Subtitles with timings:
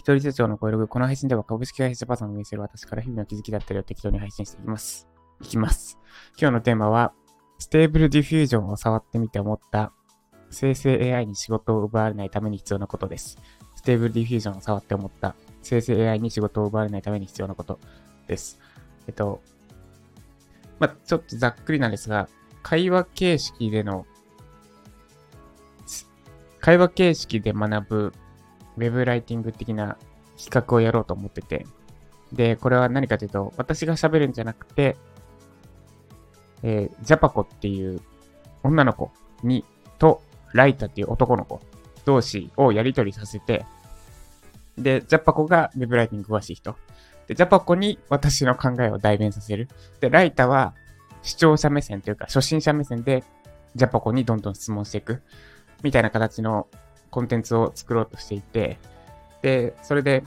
[0.00, 5.06] 一人社長の声ログ、この配信では株式会社ジャパソンを運営する私から日々の気づきだったりを適当に配信していきます。
[5.42, 5.98] いきます。
[6.40, 7.12] 今日のテーマは、
[7.58, 9.92] Stable Diffusion を触ってみて思った、
[10.48, 13.36] 生成 AI に仕事を奪われないために必要なことです。
[13.74, 17.78] Stable Diffusion を触って思った、生成 AI に仕事を奪われないために必要なこと
[18.26, 18.58] です。
[19.06, 19.42] えっと、
[20.78, 22.30] まあ、ちょっとざっくりなんですが、
[22.62, 24.06] 会話形式での、
[26.58, 28.12] 会話形式で学ぶ
[28.76, 29.96] ウェブライティング的な
[30.38, 31.66] 企画をやろうと思ってて。
[32.32, 34.96] で、これは何かというと、私が喋るんじゃなくて、
[36.62, 38.00] えージャパコっていう
[38.62, 39.10] 女の子
[39.42, 39.64] に、
[39.98, 41.60] と、ライタっていう男の子
[42.04, 43.64] 同士をやり取りさせて、
[44.78, 46.76] で、ジャパコがウェブライティング詳しい人。
[47.28, 49.68] で、ジャパコに私の考えを代弁させる。
[50.00, 50.74] で、ライタは
[51.22, 53.24] 視聴者目線というか、初心者目線で、
[53.76, 55.22] ジャパコにどんどん質問していく。
[55.82, 56.66] みたいな形の
[57.10, 58.78] コンテンツを作ろうとしていて、
[59.42, 60.24] で、それで、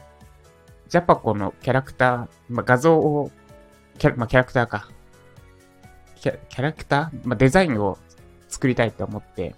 [0.89, 3.31] ジャパコのキャラクター、まあ、画像を、
[3.97, 4.89] キャ、まあ、キャラクターか。
[6.15, 7.97] キャキャラクター、まあ、デザインを
[8.47, 9.55] 作りたいと思って、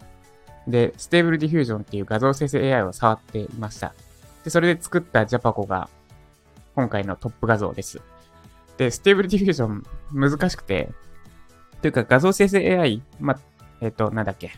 [0.68, 3.94] で、 Stable Diffusion っていう画像生成 AI を触っていました。
[4.44, 5.90] で、それで作ったジャパコが、
[6.76, 8.02] 今回のトップ画像です。
[8.78, 10.90] で、 Stable Diffusion難しくて、
[11.81, 13.40] というか画像生成 AI、ま、
[13.81, 14.52] えっ、と、なんだっけ？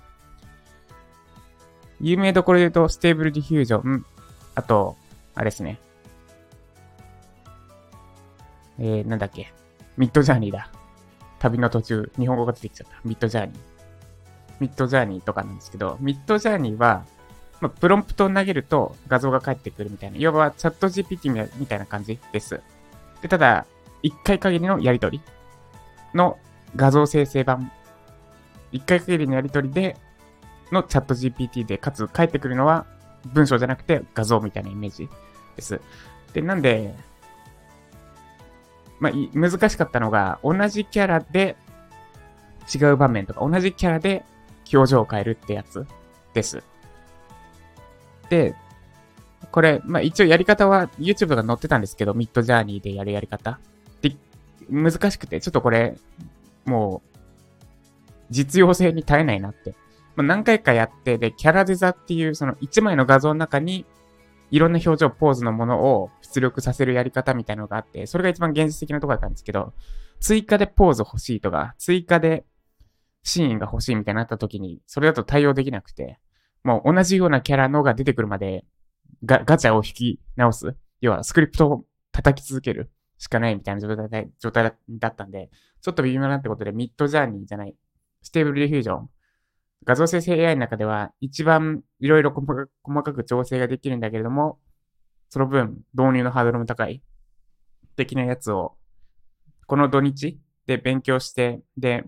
[2.02, 4.06] 有名どころで言うと、 Stable Diffusion、
[4.56, 4.96] あと、
[5.36, 5.80] あれですね。
[8.80, 9.54] えー、なんだっけ。
[9.98, 10.70] Midjourney だ。
[11.40, 12.98] 旅の途中、日本語が出てきちゃった。
[13.04, 17.06] Midjourney。Midjourney とかなんですけど、 Midjourney は、
[17.60, 22.62] まあ、プロンプトを投げると画像が返ってくるみたいな、いわばチャット GPT みたいな感じです。
[23.22, 23.66] で、ただ、
[24.04, 25.22] 一回限りのやりとり
[26.14, 26.38] の
[26.76, 27.72] 画像生成版。
[28.72, 29.98] 一回限りのやりとりで、
[30.72, 32.86] のチャット GPT で、かつ返ってくるのは
[33.34, 35.10] 文章じゃなくて画像みたいなイメージ
[35.56, 35.82] です。
[36.34, 36.94] で、なんで、
[39.00, 41.56] まあ、難しかったのが、同じキャラで
[42.74, 44.24] 違う場面とか、同じキャラで
[44.74, 45.86] 表情を変えるってやつ
[46.34, 46.64] です。
[48.30, 48.56] で、
[49.52, 53.60] これ、まあ、一応やり方は YouTube が載ってたんですけど、ミッドジャーニーでやるやり方。
[54.02, 54.16] で、
[54.70, 55.98] 難しくて、ちょっとこれ、
[56.66, 57.18] もう、
[58.30, 59.74] 実用性に耐えないなって。
[60.18, 63.86] まあ、何回かやって、で、キャラデザっていう、その1枚の画像の中に、
[64.50, 69.74] いろんな表情、ポーズのものを出力させるやり方みたいなのがあって、それが一番現実的なとこだったんですけど、
[70.20, 72.46] 追加でポーズ欲しいとか、追加で
[73.22, 76.20] シーンが欲しいみたいになった時に、それだと対応できなくて、
[76.64, 78.66] もう同じようなキャラのが出てくるまで、
[79.24, 80.76] ガガチャを引き直す。
[81.00, 82.90] 要はスクリプトを叩き続ける
[83.20, 85.52] しかないみたいな状態状態だったんで、
[85.82, 87.76] ちょっと微妙なってことで、 Midjourney じゃない、
[88.24, 89.10] Stable Diffusion。
[89.84, 94.60] 画像生成 AI の中では一番いろいろ細かく調整ができるんだけれども、
[95.30, 97.02] その分導入のハードルも高い
[97.96, 98.76] 的なやつを、
[99.66, 102.06] この土日で勉強して、で、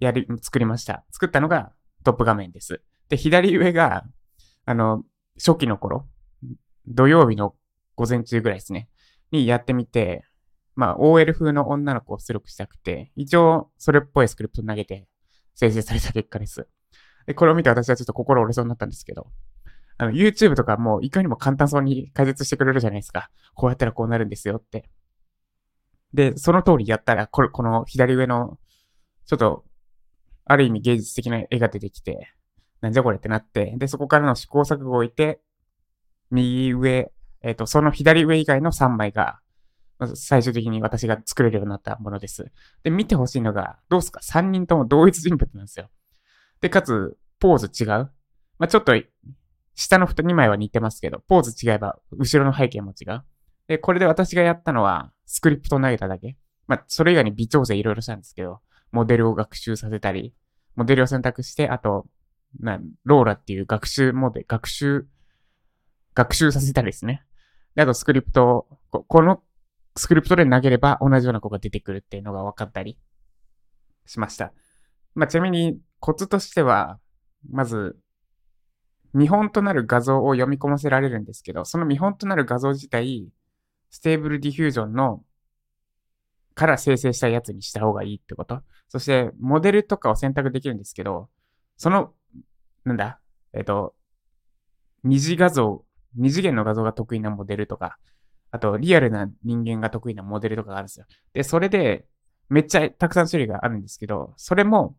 [0.00, 1.04] やり、作りました。
[1.10, 1.72] 作ったのが
[2.04, 2.82] トップ画面です。
[3.08, 4.04] で、左上が、
[4.64, 5.04] あの、
[5.36, 6.06] 初期の頃、
[6.86, 7.54] 土曜日の
[7.96, 8.88] 午前中ぐらいですね、
[9.30, 10.24] にやってみて、
[10.76, 15.06] まあ、OL 風の女の子を出力したくて、一応、それっぽいスクリプト投げて、
[15.54, 16.66] 生成された結果です。
[17.26, 19.28] で、これを見て私はちょっと心折れそうになったんですけど、
[19.96, 23.30] あの、YouTube とかもいかにも簡単そうに解説してくれるじゃないですか。
[23.54, 24.90] こうやったらこうなるんですよって。
[26.12, 28.58] で、その通りやったら、こ、この左上の、
[29.26, 29.64] ちょっと、
[30.44, 32.32] ある意味芸術的な絵が出てきて、
[32.80, 35.40] なんじゃこれってなって、で、そこからの試行錯誤を置いて、
[36.30, 39.40] 右上、えっ、と、その左上以外の3枚が、
[40.14, 42.50] 最終的に私が作れるようになったものです。
[42.82, 45.90] で、見てほしいのが、どうすか ?3 人とも同一人物なんですよ。
[46.60, 47.88] で、かつ、ポーズ違う。
[48.58, 48.92] まあ、ちょっと、
[49.74, 53.22] 下の2枚は似てますけど、ポーズ違えば、後ろの背景も違う。
[53.66, 56.36] で、これで私がやったのは、スクリプト投げただけ。
[56.66, 58.60] まあ、それ以外に微調整いろいろしたんですけど、
[58.92, 60.34] モデルを学習させたり、
[60.76, 62.06] モデルを選択して、あと、
[62.60, 65.06] な、ローラっていう学習モデル、学習、
[66.14, 67.24] 学習させたりですね。
[67.74, 69.42] で、あとスクリプトを、ここの
[69.96, 72.98] スクリプトで投げれば同じような子が出てくるっていうのが分かったり
[74.06, 74.52] しました。
[75.14, 76.98] まあ、ちなみにコツとしては、
[77.50, 77.96] まず、
[79.12, 83.28] 見本となる画像を読み込ませられるんですけど、その見本となる画像自体、
[83.90, 85.22] Stable Diffusion の
[86.54, 88.62] から生成したやつにした方がいいってこと。
[88.88, 91.28] そして、モデルとかを選択できるんですけど、
[91.76, 92.12] その、
[92.84, 93.20] なんだ、
[93.52, 93.94] えっ、と、
[95.04, 95.84] 二次画像、
[96.16, 97.98] 二次元の画像が得意なモデルとか、
[98.54, 101.06] あと、リアルな人間が得意なモデルとかがあるんですよ。
[101.32, 102.06] で、それで、
[102.48, 104.94] めっちゃたくさん種類があるんですけど、それも、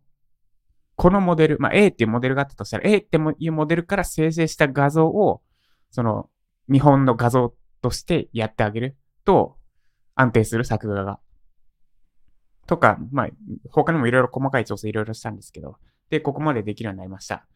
[0.97, 5.41] このモデル、まあ、A っていうモデルがあったとしたら、A っていうモデルから生成した画像を、
[5.89, 6.29] その、
[6.67, 9.55] 見本の画像としてやってあげると、
[10.15, 11.21] 安定する作画が。
[12.67, 13.29] とか、まあ、
[13.69, 15.77] 他にもいろいろ細かい調整いろいろしたんですけど、
[16.09, 17.47] で、ここまでできるようになりました。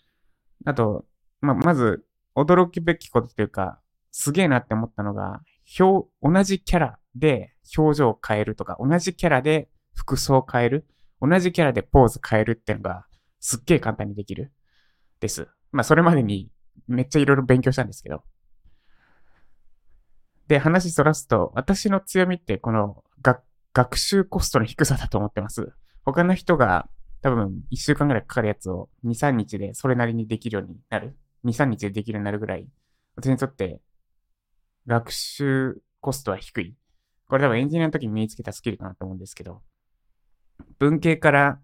[0.63, 1.03] あと、
[1.41, 2.05] まあ、まず、
[2.37, 3.81] 驚くべきことというか、
[4.11, 5.41] すげえなって思ったのが、
[5.79, 10.87] 表、同じキャラで表情を変えるとか、同じキャラで服装を変える、
[11.21, 13.05] 同じキャラでポーズ変えるっていうのが、
[13.39, 14.51] すっげえ簡単にできる。
[15.19, 15.47] です。
[15.71, 16.49] まあ、それまでに
[16.87, 18.23] めっちゃいろいろ勉強したんですけど。
[20.47, 23.03] で、話そらすと、私の強みってこの
[23.73, 25.71] 学習コストの低さだと思ってます。
[26.03, 26.89] 他の人が
[27.21, 31.15] 多分1週間ぐらいかかるやつを2、3日でそれなりにできるようになる。
[31.45, 32.67] 2、3日でできるようになるぐらい、
[33.15, 33.81] 私にとって
[34.89, 36.75] 学習コストは低い。
[37.27, 39.61] これ多分エンジニアの時に身につけたスキルかなと思うんですけど、
[40.79, 41.59] 文系から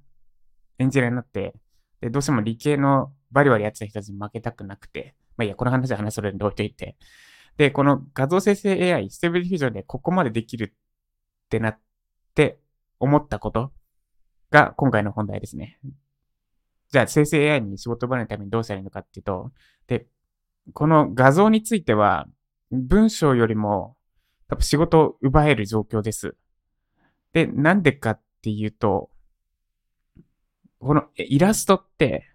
[0.78, 1.56] エンジニアになって、
[2.02, 6.98] で、どうしても理系のバリバリやってた人たちに負けたくなくて、まあいいや、この話は話それで置いといて。
[7.58, 11.80] で、この画像生成 AI、 Stable Diffusion でここまでできるってなっ
[12.36, 12.60] て
[13.00, 13.72] 思ったこと
[14.52, 15.80] が今回の本題ですね。
[16.92, 19.52] じゃあ生成 AI に仕事奪われないためにどうしたらいいのかっていうと、
[19.88, 20.06] で、
[20.74, 22.28] この画像については
[22.72, 23.96] 文章よりも
[24.48, 26.36] 多分仕事を奪える状況です。
[27.34, 29.10] で、なんでかっていうと、
[30.80, 32.30] このイラストって、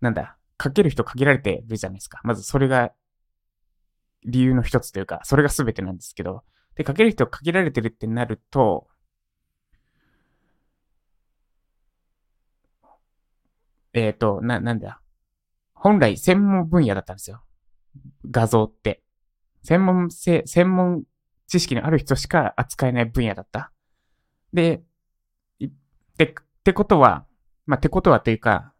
[0.00, 2.20] なんだ、書ける人限られてるじゃないですか。
[2.24, 2.92] まずそれが
[4.24, 6.42] 理由の一つというか、それが全てなんですけど、
[6.74, 8.88] で、書ける人限られてるってなると、
[13.92, 15.00] えっ、ー、と、な、なんだ。
[15.74, 17.42] 本来専門分野だったんですよ。
[18.30, 19.02] 画像って。
[19.62, 21.04] 専門性、専門
[21.46, 23.72] 知識のある人しか扱えない分野だった。
[24.52, 24.82] で、
[26.16, 27.26] で、ってことは、
[27.66, 28.72] まあ、ってことはというか、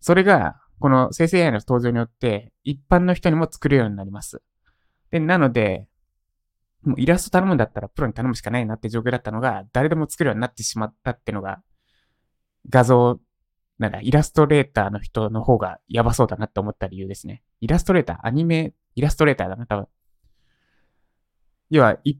[0.00, 4.42] それが、この生成 AI の登場によって、一般の人にも作るようになります。
[5.10, 5.88] で、なので、
[6.82, 11.62] もうイラスト頼むんだったらプロに頼むしかないなって状況だったのが、誰でも作るようになってしまったっていうのが、
[12.68, 13.20] 画像、
[13.78, 17.42] なんだ、イラストレーターの人の方がやばそうだなって思った理由ですね。
[17.60, 19.86] イラストレーター、アニメ、イラストレーターだな、多分。
[21.70, 22.16] 要は、い、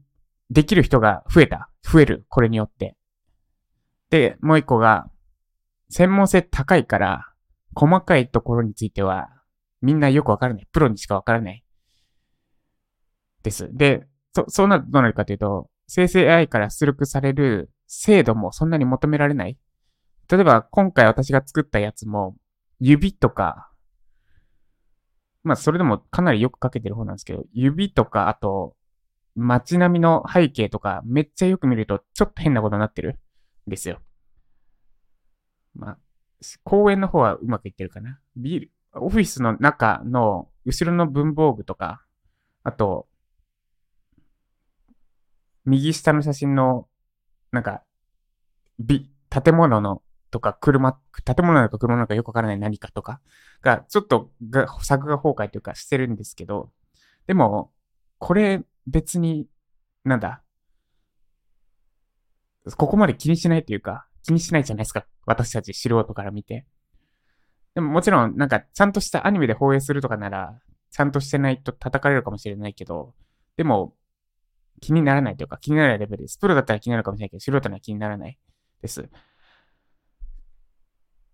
[0.49, 1.69] できる人が増えた。
[1.83, 2.25] 増える。
[2.29, 2.95] これによって。
[4.09, 5.11] で、もう一個が、
[5.89, 7.33] 専門性高いから、
[7.75, 9.29] 細かいところについては、
[9.81, 10.67] みんなよくわからない。
[10.71, 11.65] プロにしかわからない。
[13.43, 13.69] です。
[13.73, 19.57] で、そ、そうなるとどうなるかというと、生成 AI から出力される精度もそんなに求められない。
[20.31, 22.37] 例えば、今回私が作ったやつも、
[22.79, 23.68] 指とか、
[25.43, 28.75] まあ、それでもかなりよく書けてる方なんですけど、指とか、あと、
[29.35, 33.19] 街並みの背景とか、めっちゃよく見ると、ちょっと変なことになってる
[33.67, 33.99] んですよ。
[35.75, 35.97] まあ、
[36.63, 38.19] 公園の方はうまくいってるかな。
[38.35, 42.03] ビール、オフィスの中の後ろの文房具とか、
[42.63, 43.07] あと、
[45.65, 46.87] 右下の写真の、
[47.51, 47.83] なんか、
[48.79, 53.21] び、建物の、とか、車、建物なのか車なのかよくわからない何かとか
[53.61, 56.71] が、ちょっとが、作画崩壊というかしてるんですけど、
[57.27, 57.71] でも、
[58.17, 59.47] これ別に、
[60.03, 60.41] なんだ、
[62.77, 65.05] ここまで気にしないというか、気にしないじゃないですか。
[65.25, 66.65] 私たち素人から見て。
[67.75, 70.59] でももちろん、なんか、ちゃんとしたアニメで放映するとかなら、
[70.91, 73.13] ちゃんとしてないと叩かれるかもしれないけど、
[73.57, 73.95] でも、
[74.81, 76.37] 気にならないというか、気にならないレベルです。
[76.39, 78.37] プロだったら気になるかもしれないけど、素人には気にならない
[78.81, 79.09] です。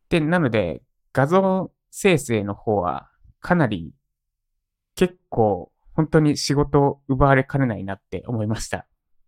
[0.09, 0.81] で、なので、
[1.13, 3.09] 画像生成の方は、
[3.39, 3.93] かなり、
[4.95, 8.85] 結構、本当に仕事を奪われかねないなって思いました。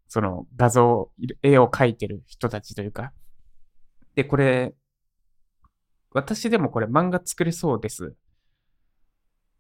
[0.08, 3.14] その画像、絵を描いてる人たちというか。
[4.16, 4.74] で、これ、
[6.12, 8.16] 私でもこれ漫画作れそうです。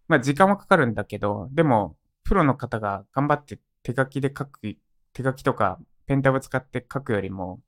[0.07, 4.59] まあ時間はかかるんだけど、でも、プロの方が頑張って手書きで書く、
[5.13, 7.61] 手書きとかペンタブ使って書くよりも、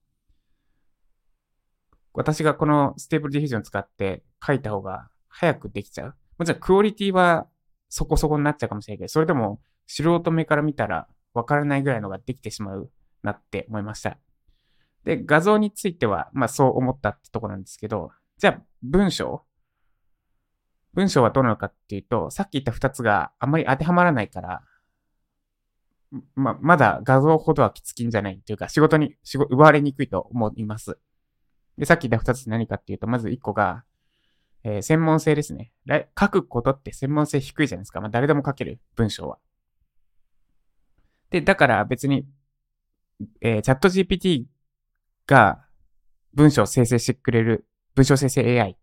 [2.14, 6.16] 私がこの Stable Diffusion 使って書いた方が早くできちゃう。
[6.38, 7.48] もちろんクオリティは
[7.90, 12.92] そこそこになっちゃうかもしれないけど、それでも素人目から見たらわからないぐらいのができてしまう
[13.24, 14.18] なって思いました。
[15.04, 19.44] で、画像については、まあそう思ったってとこなんですけど、じゃあ文章？
[20.94, 24.64] 文章はどうなのかっていうと、さっき言った二つがあんまり当てはまらないから、
[26.36, 30.98] ま、まだ画像ほどはきつきんじゃないというか、仕事に、仕事、奪われにくいと思います。
[31.80, 33.84] で、さっき言った二つ何かっていうと、まず一個が、
[34.64, 35.72] えー、専門性ですね。
[36.20, 38.02] 書くことって専門性低いじゃないですか。
[38.02, 39.38] まあ、誰でも書ける、文章は。
[41.30, 42.28] で、だから別に、
[43.40, 44.46] えー、チャット GPT
[45.26, 45.66] が
[46.34, 48.78] 文章を生成してくれる、文章生成 AI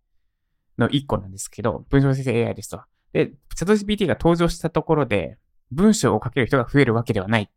[0.78, 2.80] の一個なんですけど、文章生成 AI ですと。
[3.12, 5.36] で、チャット GPT が登場したところで、
[5.70, 7.42] 文章を書ける人が増えるわけではない。
[7.42, 7.48] っ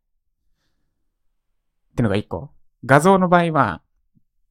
[1.96, 2.50] てのが一個。
[2.84, 3.82] 画像の場合は、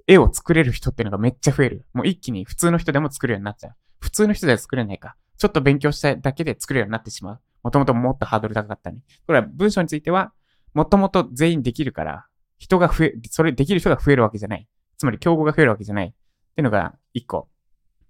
[0.10, 1.86] 絵を作れる人っていうのがめっちゃ増える。
[1.94, 3.76] もう一気に普通の人でも作るようになっちゃう。
[4.00, 5.16] 普通の人では作れないか。
[5.38, 7.42] ちょっと勉強しただけで作れるようになってしまう。
[7.64, 9.04] もともともっとハードル高かったね。
[9.28, 10.34] これは文章については、
[10.74, 12.26] もともと全員できるから、
[12.58, 14.68] 人が増え、それできる人が増えるわけじゃない。
[14.98, 16.08] つまり競合が増えるわけじゃない。
[16.08, 16.16] って
[16.58, 17.48] いうのが一個。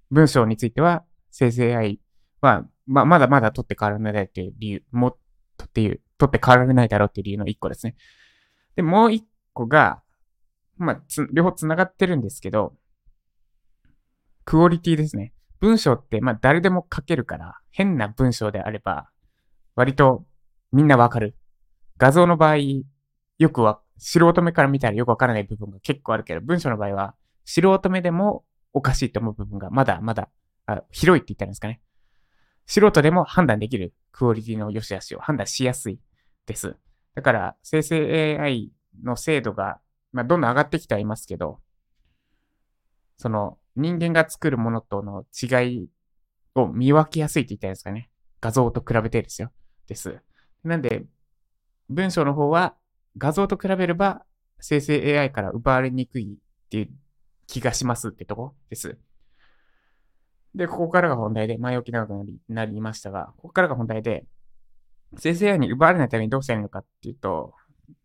[0.10, 2.00] 文章については、生成 AI
[2.40, 5.18] は、ま、まだまだ取って変わらないっていう理由、も、
[5.58, 7.96] 取っていう、取って変わられないだろうっていう理由の一個ですね。
[8.76, 10.02] で、もう一個が、
[10.80, 12.74] まあ、つ、両方繋がってるんですけど、
[14.46, 15.34] クオリティですね。
[15.60, 19.10] 文章って、まあ、誰でも書けるから、変な文章であれば、
[19.76, 20.26] 割と
[20.72, 21.36] みんなわかる。
[21.98, 30.30] 画像の場合、よくは、素人目から見たらよくわからない部分が結構あるけど、文章の場合は、素人目でもおかしいと思う部分がまだまだ、
[30.66, 31.82] あ広いって言ったんですかね。
[32.66, 36.00] 素人でも判断できるクオリティの良し悪しを判断しやすい
[36.46, 36.76] です。
[37.16, 38.72] だから、生成 AI
[39.04, 39.80] の精度が、
[40.12, 41.60] まあ、どんどん上がってきてはいますけど、
[43.18, 45.90] その、人間が作るものとの違い
[46.56, 48.10] を見分けやすいって言ったらいいですかね。
[48.42, 49.52] 画像と比べてですよ。
[49.88, 50.20] です。
[50.64, 51.06] なんで、
[51.90, 52.76] 文章の方は
[53.18, 54.24] 画像と比べれば
[54.60, 56.90] 生成 AI から奪われにくいっていう
[57.48, 58.54] 気がしますってとこ？
[58.70, 58.98] です。
[60.56, 64.26] で、ここからが本題で、前置き長くなりなりましたが、ここからが本題で、
[65.18, 67.54] 生成 AI に奪われないためにどうしたらいいのかっていうと、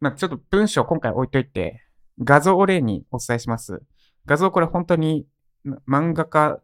[0.01, 1.84] まあ、ちょっと文章今回置いといて、
[2.23, 3.83] 画像を例にお伝えします。
[4.27, 5.27] 画像これ本当に
[5.89, 6.61] 漫画家、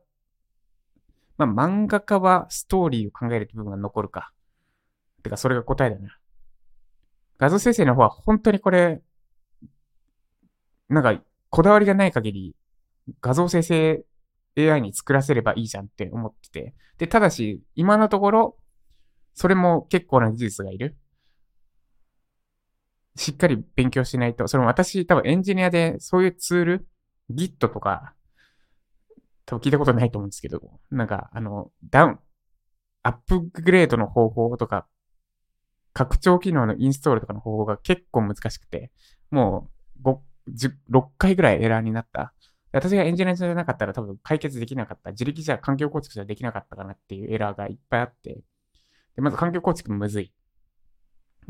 [1.36, 4.32] まあ、漫画家はストーリーを考える部分が残るか。
[5.22, 6.18] てか、それが答えだな。
[7.38, 9.00] 画像生成の方は本当にこれ、
[10.88, 12.56] なんか、こだわりがない限り、
[13.20, 14.04] 画像生成
[14.56, 16.74] AI に作らせればいいじゃんって思ってて。
[16.98, 18.56] で、ただし、今のところ、
[19.34, 20.96] それも結構な技術がいる。
[23.16, 24.46] しっかり勉強しないと。
[24.48, 26.88] それも私、多分エンジニアでそういうツール、
[27.30, 28.14] Git とか、
[29.46, 32.18] 多分聞いたことないと思うんですけど、なんか、あの、ダウン、
[33.02, 34.86] アップグレードの方法とか、
[35.92, 38.92] 拡張機能のインストールとかの方法が結構難しくて、
[39.30, 40.18] もう5、
[40.90, 42.32] 6回ぐらいエラーになった。
[42.72, 45.10] 私がエンジニアじゃなかったら多分解決できなかった。
[45.10, 48.44] 自力じゃ環境構築じゃできなかったかなっていうエラーがいっぱいあって。
[49.16, 50.32] で、まず環境構築もむずい。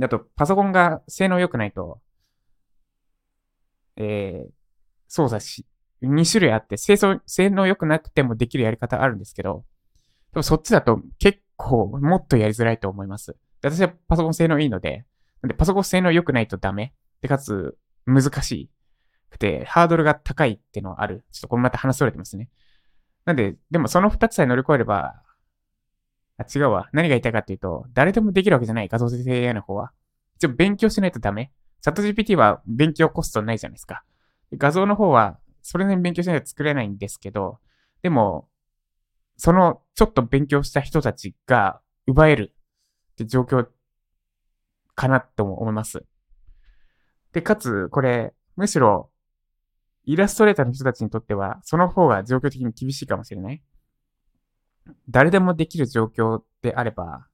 [0.00, 2.00] で、あと、パソコンが性能良くないと、
[3.96, 4.50] えー、
[5.08, 5.66] 操作し、
[6.02, 6.96] 2種類あって、性
[7.50, 9.64] 能良くなくてもできるやり方あるんですけど、
[10.32, 13.36] でもそっちだと結構もっとやりづらいと思います。
[13.62, 15.04] 私はパソコン性能いいので、
[15.42, 16.94] なんでパソコン性能良くないとダメ。
[17.20, 17.76] で、かつ、
[18.06, 18.70] 難し
[19.28, 21.24] くて、ハードルが高いっていうのはある。
[21.30, 22.48] ちょっとこれまた話それてますね。
[23.26, 25.22] なんで、でもその二つさえ乗り越えれば、
[26.40, 26.88] あ、違うわ。
[26.92, 28.88] 何が言いたいかっていうと、誰でもできるわけじゃない。
[28.88, 29.92] 画像生成 AI の方は。
[30.36, 31.52] 一応勉強しないとダメ。
[31.82, 34.04] チャット GPT は勉強コストないじゃないですか。
[34.54, 37.58] 画像の方は、それなりに勉強しないと作れないんですけど、
[38.00, 38.48] でも、
[39.36, 42.54] その、ちょっと勉強した人たちが奪える
[43.12, 43.66] って状況
[44.94, 46.04] かなとも思います。
[47.32, 49.10] で、かつ、これ、むしろ、
[50.04, 53.62] イラストレーターの人たちにとっては、その方が状況的に厳しいかもしれない。
[55.08, 57.26] 誰でもできる状況であれば、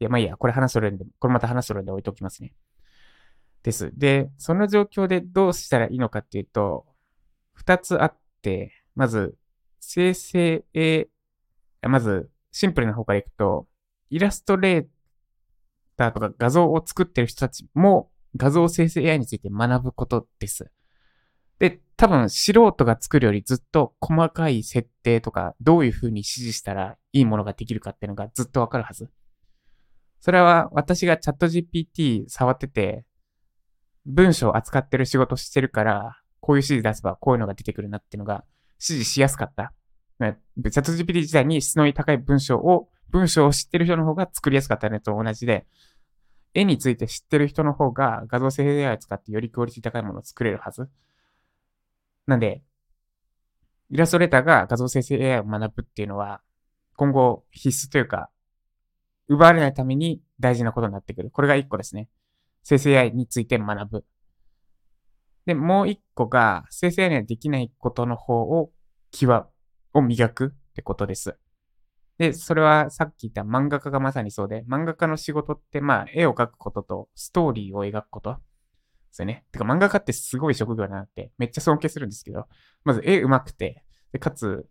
[0.00, 2.54] いや、まあいいや、これ話それるんで、これまた話それるんで置いておきますね。
[3.62, 3.90] です。
[3.94, 6.86] で、その状況でどうしたらいいのかっていうと、
[7.52, 9.36] 二つあって、まず、
[9.80, 11.08] 生成 A、
[11.82, 13.66] まず、シンプルな方からいくと、
[14.10, 14.86] イラストレー
[15.96, 20.70] ターとか画像を作ってる人たちも画像生成 AI について学ぶことです。
[21.58, 29.10] で、多分素人が作るよりずっと細かい設定とか、どういう風に指示したらいいものができるかっていうのがずっとわかるはず。
[30.20, 33.04] それは私がチャット GPT 触ってて、
[34.06, 39.72] 文章を扱ってる仕事してるから、こういう指示出せばこういうのが出てくるなっていうのが指示しやすかった。
[40.20, 45.66] チャット GPT 自体に質の高い文章を文章を知ってる人の方が作りやすかったねと同じで、
[46.54, 50.88] 絵について知ってる人の方が画像生成 AI を使ってよりクオリティ高いものを作れるはず。
[52.28, 52.62] なんで、
[53.90, 56.42] イラストレーターが画像生成 AI を学ぶっていうのは、
[56.94, 58.28] 今後必須というか、
[59.28, 61.30] 奪われないために大事なことになってくる。
[61.30, 62.10] これが一個ですね。
[62.62, 64.04] 生成 AI について学ぶ。
[65.46, 68.72] で、もう一個が、生成 AI にはできないことの方を、
[69.10, 69.46] 際
[69.94, 71.38] を磨くってことです。
[72.18, 78.36] で、それはさっき言った漫画家がまさにそうで、漫画家の仕事って、まあ、絵を描くこととストーリーを描くこと。
[79.08, 79.44] ですよね。
[79.52, 82.46] てか漫画家ってすごい職業だなって、めっちゃ尊敬するんですけど、
[82.84, 84.66] まず絵上手くて、で、かつ、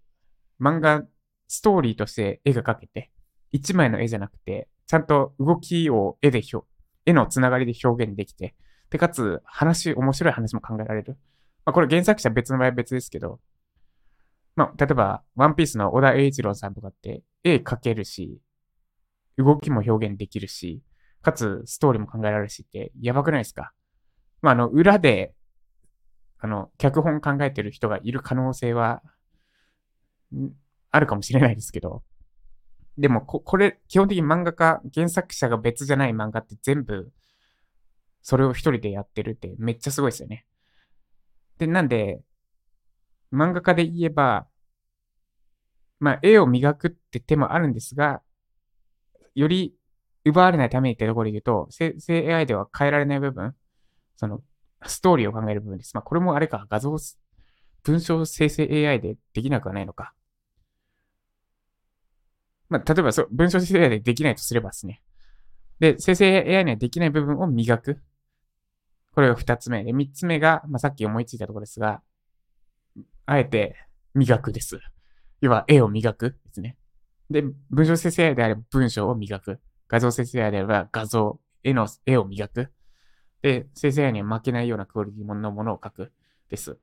[0.59, 1.03] 漫画、
[1.47, 3.11] ストーリーとして絵が描けて、
[3.51, 6.67] 一枚の絵じゃなくて、ちゃんと動きを絵で表、
[7.05, 8.55] 絵のつながりで表現できて、
[8.89, 11.17] で、かつ、話、面白い話も考えられる。
[11.65, 13.39] まあ、これ原作者別の場合は別ですけど、
[14.55, 18.39] まあ、例えば、ワンピースの小田栄一郎さんとかって、絵描けるし、
[19.37, 20.81] 動きも表現できるし、
[21.21, 23.73] かつ、ストーリーも考えられるしって、やばくないですか？
[24.41, 25.33] まあ、あの、裏で、
[26.39, 29.01] あの、脚本考えてる人がいる可能性は、
[30.91, 32.03] あるかもしれないですけど、
[32.97, 37.11] でもこ、これ、基本的に漫画家、原作者が別じゃない漫画って全部、
[38.21, 40.45] それを一人でやってるってめっちゃすごいですよね。
[41.57, 42.21] で、なんで、
[43.31, 44.47] 漫画家で言えば、
[45.99, 48.21] まあ、絵を磨くって手もあるんですが、
[49.35, 49.75] より
[50.25, 53.55] 奪われないためにってところで言うと、生成 AI では変えられない部分、
[54.17, 54.41] その、
[54.85, 55.93] ストーリーを考える部分です。
[55.95, 56.95] まあ、これもあれか、画像、
[57.83, 60.13] 文章生成 AI でできなくはないのか。
[62.69, 65.01] まあ、例えばそう、文章生成 AI でできないとすればですね。
[65.79, 68.01] で、生成 AI にはできない部分を磨く。
[69.13, 69.83] これが二つ目。
[69.83, 72.01] で、三つ目が、まあ、さっき思いついたところですが、
[73.25, 73.75] あえて
[74.13, 74.79] 磨くです。
[75.41, 76.77] 要は、絵を磨くですね。
[77.29, 79.59] で、文章生成 AI であれば文章を磨く。
[79.87, 82.71] 画像生成 AI であれば画像、絵の、絵を磨く。
[83.47, 86.11] で、生成 AI には負けないようなクオリティのものを書く。
[86.49, 86.77] です。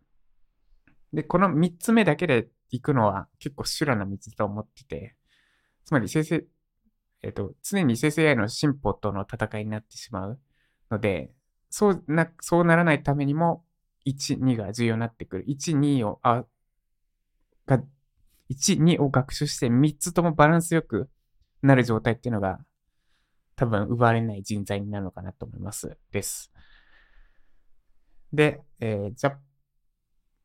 [1.13, 5.15] で、この三つ目だけで行くのは結構修羅な道だと思ってて、
[5.85, 6.47] つまり生成、
[7.23, 10.41] えっ、ー、と、常に生成 AI の進歩との戦いになってしまう
[10.91, 11.33] ので、
[11.69, 13.65] そうな、そうならないためにも、
[14.07, 15.45] 1、2が重要になってくる。
[15.47, 16.45] 1、2を、あ、
[17.67, 17.83] が、
[18.51, 21.09] 1、2を学習して3つともバランスよく
[21.63, 22.59] なる状態っていうのが、
[23.57, 25.97] 多分奪われない人材になるのかなと思います。
[26.11, 26.53] です。
[28.33, 29.39] で、えー、じゃ、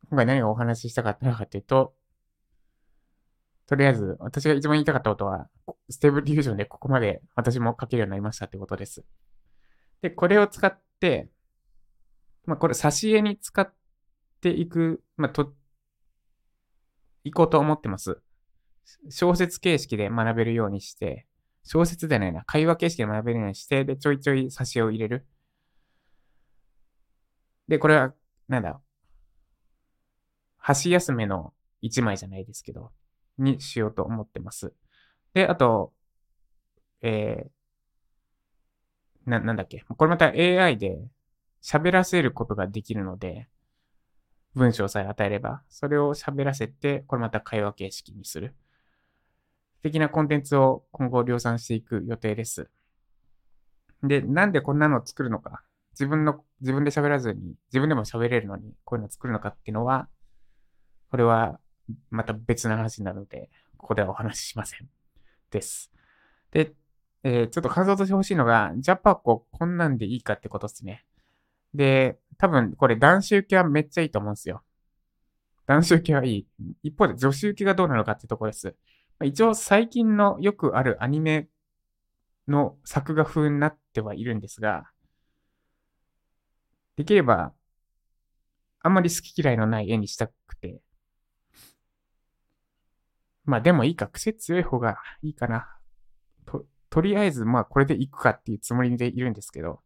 [0.09, 1.93] 今回何をお話ししたかったのかというと、
[3.67, 5.47] とりあえず、私が一番言いたかったことは、
[5.89, 9.05] Stable Diffusion でここまで私も書けるようになりましたってことです。
[10.01, 11.29] で、これを使って、
[12.45, 13.71] まあ、これ、挿絵に使っ
[14.41, 15.53] ていく、まあ、と、
[17.23, 18.19] いこうと思ってます。
[19.09, 21.27] 小説形式で学べるようにして、
[21.63, 25.25] 小説でないな、会話形式で学べるようにして、で、ちょいちょい挿絵を入れる。
[27.67, 28.13] で、これは、
[28.47, 28.81] なんだ、
[30.57, 32.91] 箸休めの一枚じゃないですけど、
[33.37, 34.73] にしようと思ってます。
[35.33, 35.93] で、あと、
[37.01, 39.85] えー、な、なんだっけ。
[39.87, 40.99] これまた AI で
[41.61, 43.47] 喋らせることができるので、
[44.55, 48.55] 文章さえ与えれば、それを喋らせて、これまた会話形式にする。
[49.81, 52.69] 的なコンテンツを今後量産していく予定です。
[54.03, 55.61] で、なんでこんなのを作るのか。
[55.91, 60.07] 自分の、自分で喋らずに、自分でも喋れるのに、こういうのを作るのかっていうのは、
[61.11, 61.59] これは
[62.09, 64.89] また別の話になるので、ここではお話ししません。
[65.51, 65.91] です。
[66.51, 66.73] で、
[67.23, 71.05] えー、ちょっと感想としてほしいのが、ジャパコこんなんでいいかってことですね。
[71.73, 74.63] で、多分これ男子受けはめっちゃいいと思うんですよ。
[75.67, 76.47] 男子受けはいい。
[76.83, 78.75] 一方で女子受けがどうなのかってところです。
[79.25, 81.47] 一応最近のよくあるアニメ
[82.47, 84.85] の作画風になってはいるんですが、
[86.95, 87.53] できれば、
[88.81, 90.81] あんまり好き嫌いのない絵にしたくて、
[93.45, 95.67] まあでもいいか、癖強い方がいいかな。
[96.45, 99.81] と、とりあえずまあこれでいくかっていうつもりでいるんですけど、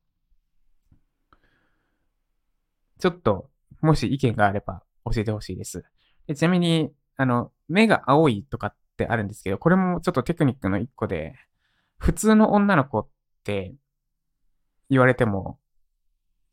[3.00, 3.50] ちょっと、
[3.82, 5.84] もし意見があれば教えてほしいです。
[6.34, 11.36] ちなみに、あの、目が青いとかっってあるんですけど、これもちょっとテクニックの一個で、
[11.98, 13.08] 普通の女の子っ
[13.44, 13.74] て
[14.90, 15.60] 言われても、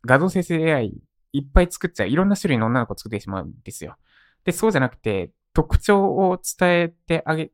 [0.07, 0.95] 画像生成 AI
[1.33, 2.09] いっぱい作っちゃう。
[2.09, 3.97] いろんな種類の女の子作ってしまうんですよ。
[4.45, 7.51] で、そうじゃなくて、特徴を伝えてあげ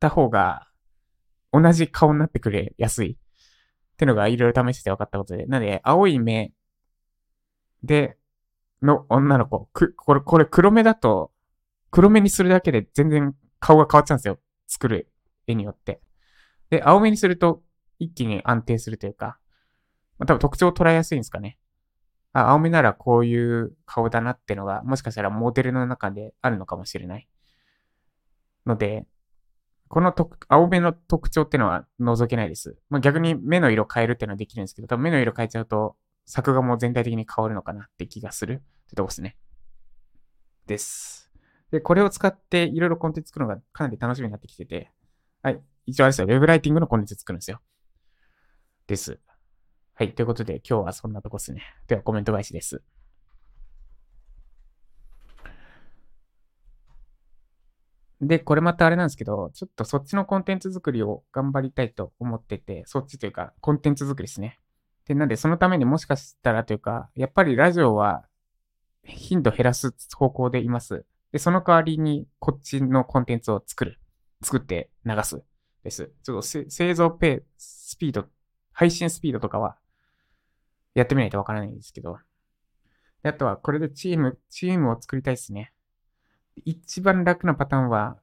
[0.00, 0.68] た方が、
[1.52, 3.12] 同じ顔になってくれやすい。
[3.12, 5.46] ってのがいろいろ試して分かったことで。
[5.46, 6.52] なので、青い目
[7.84, 8.16] で、
[8.82, 9.66] の女の子。
[9.72, 11.32] く、これ、これ黒目だと、
[11.90, 13.34] 黒目にするだけで全然
[13.64, 14.38] 顔が変わっちゃうんですよ。
[14.66, 15.08] 作る
[15.46, 16.02] 絵によって。
[16.68, 17.62] で、青目にすると
[17.98, 19.38] 一気に安定するというか、
[20.18, 21.56] まあ、多分特徴を捉えやすいんですかね。
[22.34, 27.26] あ、青目ならこういう顔だなってのが、もしかしたらモデルの中であるのかもしれない。
[28.66, 29.06] ので、
[29.88, 32.76] このと青目の特徴ってのは覗けないです。
[32.90, 35.96] まあ、逆に目の色変えるっていうのはできるんですけど、多分目の色変えちゃうと、
[36.26, 39.38] 作画も全体的に変わるのかなって気がするってとこですね。
[40.66, 41.23] です。
[41.74, 44.92] で、これを使っていろいろコンテンツ作るのがかなり楽しみになってきてて、
[45.42, 45.60] はい。
[45.86, 47.60] 一応あれですよ、ウェブライティングのコンテンツ作るんですよ。
[48.86, 49.18] です。
[49.94, 50.14] はい。
[50.14, 51.64] ということで、今日はそんなとこですね。
[51.88, 52.80] では、コメント返しです。
[58.20, 64.60] で、これまたあれなんですけど、ちょっとそっちのコンテンツ作りを頑張りたいと思ってて、そっちというか、コンテンツ作りですね。
[65.06, 68.28] で、なんで、そのためにもしかしたらというか、やっぱりラジオは
[69.04, 71.04] 頻度減らす方向でいます。
[71.34, 73.98] で、その代わりにこっちのコンテンツを作る。
[74.40, 75.42] 作って流す。
[75.82, 76.12] です。
[76.22, 78.26] ちょっと製造ペースピード、
[78.70, 79.76] 配信スピードとかは
[80.94, 82.18] やってみないとわからないんですけど。
[83.24, 85.72] で、あとはこれでチーム、チームを作りたいですね。
[86.64, 88.16] 一番楽なパターンは、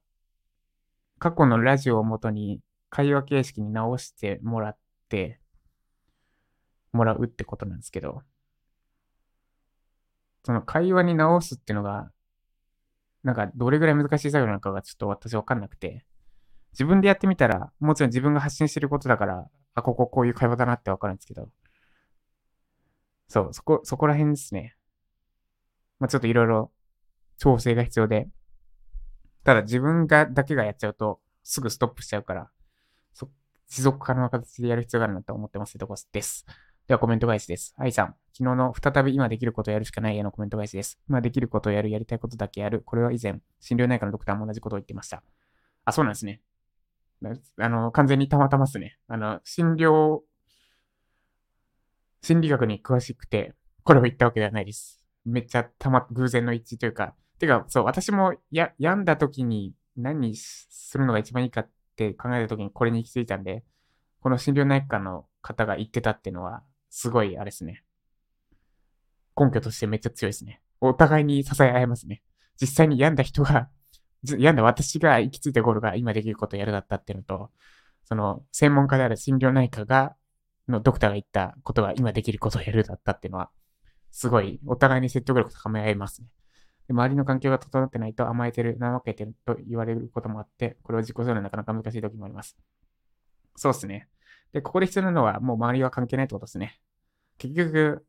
[1.19, 4.77] 過去のラジオをもとに会話形式に直してもらっ
[5.09, 5.41] て、
[6.93, 8.21] もらうってことなんですけど、
[10.45, 12.09] その会話に直すっていうのが、
[13.23, 16.05] なんかどれぐらい難しい作業なのかがちょっと私わかんなくて、
[16.73, 21.49] 自分でやってみたら、もちろん自分が発信してることだから、あ、こここういう会話だなってわかるんですけど、
[23.27, 24.75] そう、そこ、そこら辺ですね。
[25.99, 26.71] まあ、ちょっといろいろ
[27.37, 28.27] 調整が必要で、
[29.43, 32.49] ただ自分が、だけがやっちゃうと、すぐストップしちゃうから、
[33.71, 36.45] 持続可能な形でやる必要があるなと思ってますとこです。
[36.87, 37.73] ではコメント返しです。
[37.77, 40.99] 愛さん、昨日の再び今できることをやるしかないへのコメント返しです。
[41.07, 42.81] 今できることをやる、やりたいことだけやる。
[42.81, 45.23] これは以前、心療内科のドクターも同じことを言ってました。
[45.85, 46.41] あ、そうなんですね。
[47.57, 48.97] あの、完全にたまたますね。
[49.07, 50.21] あの、診療、
[52.21, 55.03] 心理学に詳しくて、これを言ったわけではないです。
[55.23, 63.63] めっちゃたま、偶然の一致というか、てか、そう、私もや、病んだ時に何するのが一番いいかって考えた時にこれに行き着いたんで、
[64.21, 67.83] この心療内科の方が言ってたっていうのは、すごい、あれですね。
[69.39, 70.61] 根拠としてめっちゃ強いですね。
[70.81, 72.21] お互いに支え合いますね。
[72.59, 73.69] 実際に病んだ人が、
[74.23, 77.49] 病んだ私が行き着いたゴールが今できることをやるだったっていうのと、
[78.03, 80.15] その、専門家である心療内科が、
[80.67, 83.49] のドクターが言ったことが今できることをやるだったっていうのは、
[84.11, 86.27] すごい、お互いに説得力高め合いますね。
[86.87, 92.57] で周りの環境が整ってないと甘えてる、怠けてると言われることもあって、これを自己するのはなかなか難しい時もあります。
[93.55, 94.09] そうですね。
[94.53, 96.79] で、ここで必要なのは、もう周りは関係ないってことですね。
[97.37, 98.05] 結局、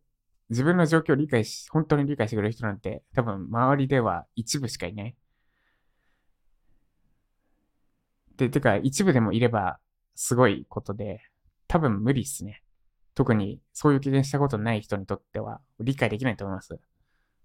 [0.50, 5.16] 自分の状況を理解し、本当に理解してくれる人なんて、多分周りでは一部しかいない。
[8.37, 9.78] で、てか、一部でもいれば、
[10.14, 11.20] すごいことで、
[11.68, 12.62] 多分無理っすね。
[13.14, 16.78] 特に、そういう経験したことない人にとっては、理解できないと思います。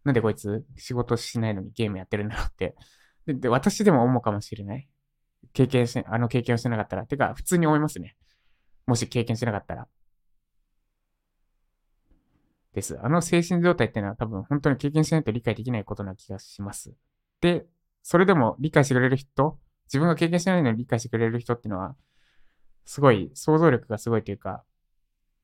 [0.03, 2.75] なんでこいつ、仕事しないのにゲームやってるんだろうって。
[3.25, 4.87] で、で私でも思うかもしれない。
[5.53, 7.05] 経験し、あの経験をしてなかったら。
[7.05, 8.15] てか、普通に思いますね。
[8.87, 9.87] もし経験しなかったら。
[12.73, 12.99] です。
[13.01, 16.93] あの精神状態っていうのは多分本当に経験しないと理解できないことな気がします。
[17.41, 17.65] で、
[18.03, 21.95] それでも理解してくれる人、自分が経験してないのに理解してくれる人っていうのは、
[22.85, 24.63] すごい、想像力がすごいというか、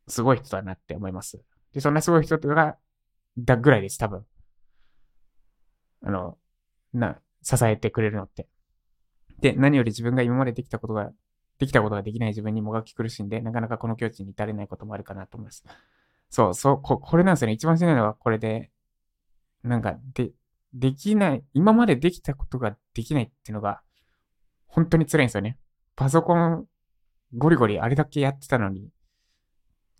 [0.07, 1.43] すごい人だなって思います。
[1.73, 2.77] で、そんなすごい人とか、
[3.37, 4.25] だぐらいです、多分。
[6.03, 6.37] あの、
[6.93, 8.47] な、支えてくれるのって。
[9.39, 11.11] で、何より自分が今までできたことが、
[11.63, 15.63] できたことができない自分にもがき苦しんで、なかなかこの境地に至れないこともあるかなと思います。
[16.29, 17.53] そう、そう、こ、これなんですよね。
[17.53, 18.69] 一番しんどいのはこれで、
[19.63, 20.31] なんか、で、
[20.73, 23.81] できない、今までできたことができないっていうのが、
[24.67, 25.57] 本当に辛いんですよね。
[25.95, 26.65] パソコン、
[27.37, 28.89] ゴリゴリあれだけやってたのに、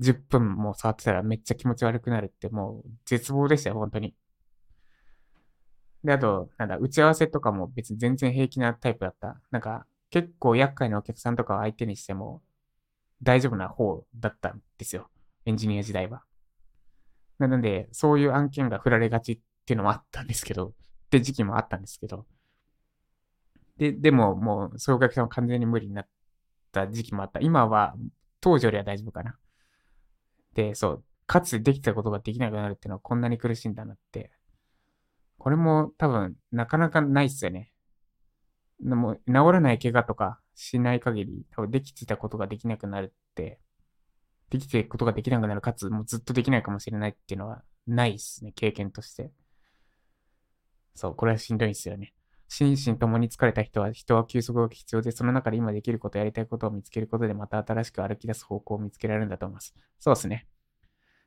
[0.01, 4.13] 10分も触ってたらめっちゃ気持ち悪くなるってもう絶望でしたよ、本当に。
[6.03, 9.39] で、あと、なんだ、打ち合わせとかも別に全然平気なタイプだった。
[9.51, 12.43] なんか、結構厄介なお客さんとかを相手にしても
[13.23, 15.09] 大丈夫な方だったんですよ。
[15.47, 16.21] エンジニア時代は。
[17.39, 20.73] なので、そういう案件が振られがちっていうのもあったんですけど、っ
[21.09, 22.27] て時期もあったんですけど。
[23.77, 26.07] で、でももう、そういうお客さんは完全に無理になっ
[26.71, 27.39] た時期もあった。
[27.39, 27.95] 今は、
[28.39, 29.39] 当時よりは大丈夫かな。
[30.53, 34.29] で、そう、かつできたことができなくなるっていうのはこんなに苦しいんだなって
[35.43, 37.72] これも多分なかなかないっすよね。
[38.79, 43.59] でも治らない怪我とかしない限り、多分できてたことができなくなるって、
[44.49, 49.31] できてることができなくなる、かつもうずっとできないかもしれないっていうのはないっすね、経験として。
[50.95, 52.13] そう、これはしんどいっすよね。
[52.49, 59.73] 心身ともに疲れた人は、人は休息が必要で、その中で今できること、やりたいことを見つけることで、また新しく歩き出す方向を見つけられるんだと思います。
[59.99, 60.47] そうですね。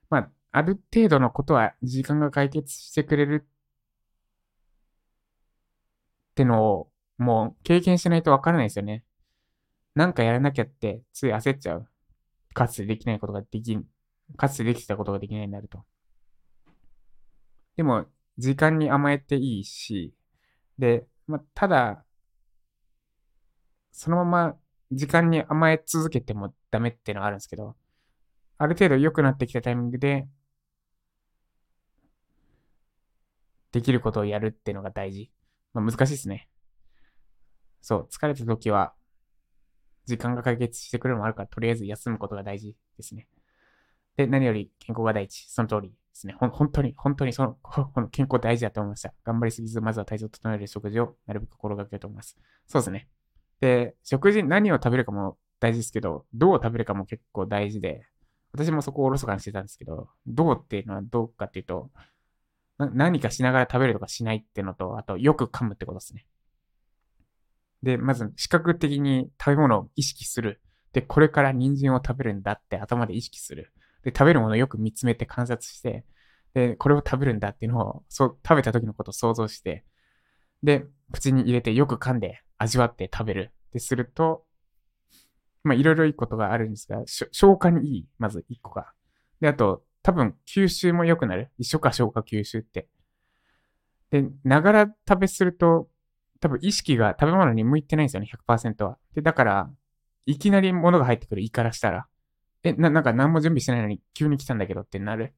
[0.09, 3.49] まあ、ある程度のことは時間が解決してくれるっ
[6.37, 9.05] てのを、もう経験しないとわからないですよね。
[9.95, 11.89] なんかやらなきゃって、つい焦っちゃう。
[12.53, 13.85] かつてできないことができん、
[14.37, 15.85] かつてできてたことができないになると。
[17.77, 18.07] でも、
[18.39, 20.15] 時間に甘えていいし、
[20.79, 22.05] で、まあ、ただ、
[23.93, 24.57] そのまま
[24.93, 27.77] 時間に甘え続けてもダメっていうのはあるんですけど、
[28.59, 30.29] ある程度良くなってきたタイミングで、
[33.73, 35.31] できることをやるっていうのが大事。
[35.75, 36.49] まあ、難しいですね。
[37.87, 38.95] そう、疲れた時は、
[40.07, 43.29] 時間が解決してくるのもあるから、とりあえず休むことが大事ですね。
[44.17, 45.47] で、何より健康が第一。
[45.49, 46.35] その通りですね。
[46.37, 49.15] ほ本当に、本当にその、 この健康大事だと思いました。
[49.23, 52.37] 頑張りすぎず、まずは体調を整える食事をなるべく心がけると思います。
[52.67, 53.09] そうですね。
[53.61, 58.05] で、食事、何を食べるかも大事ですけど、どう食べるかも結構大事で、
[58.51, 61.93] 私もそこをおろそかにしてたんですけど、どうっていうのはどうかっていうと、
[62.79, 66.27] 何かしながら食べるとかしないっていうのと、あと、よく噛むってことですね。
[67.83, 70.61] で、まず、視覚的に食べ物を意識する。
[70.93, 73.73] で、これから人参を食べるんだって頭で意識する。
[74.03, 76.05] で、食べるものをよく見つめて観察して、
[76.55, 79.85] で、これを食べるんだっていうのを、そう、食べた時のことを想像して、
[80.63, 83.53] で、口に入れてよく噛んで味わって食べる。
[83.69, 84.45] ってすると、
[85.63, 88.93] まあ、いろいろいいことがあるんですが、消化にいい、まず一個が。
[89.41, 91.51] で、あと、多分、吸収も良くなる。
[91.59, 92.89] 一緒か、消化吸収って。
[94.11, 95.89] で、ながら食べすると、
[96.47, 98.99] 多分意識が食べ物に向いてないんですよね、100%は。
[99.15, 99.71] で、だから、
[100.27, 102.07] いきなり物が入ってくる胃からしたら、
[102.63, 105.35] え、な、なんか何も準備してないのに急に来たんだけどってなる。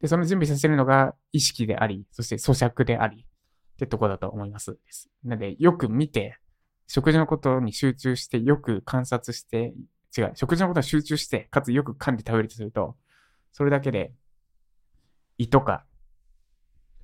[0.00, 4.72] で、その準備させるのが意識であり、そして咀嚼であり、ってとこだと思います。
[4.72, 5.10] です。
[5.24, 6.38] なので、よく見て、
[6.86, 9.74] 食事のことに集中して、よく観察して、
[10.16, 12.96] 違う、食事のことに集中して、かつよく噛んで食べるとすると、
[13.52, 14.14] それだけで、
[15.36, 15.84] 胃とか、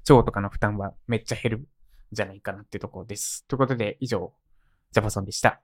[0.09, 1.69] 腸とかの負担はめっちゃ減る
[2.13, 3.45] じゃないかなっていうところです。
[3.49, 4.33] ということで、以上、
[4.93, 5.63] ジャパソンでした。